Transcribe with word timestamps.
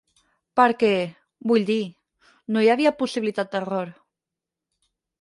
Perquè, 0.59 0.89
vull 1.51 1.69
dir, 1.69 1.77
no 2.57 2.65
hi 2.67 2.73
havia 2.77 2.97
possibilitat 3.05 3.55
d"error. 3.55 3.97